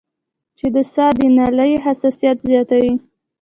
چې 0.57 0.67
د 0.75 0.77
ساه 0.93 1.11
د 1.17 1.19
نالۍ 1.37 1.71
حساسيت 1.85 2.37
زياتوي 2.47 2.93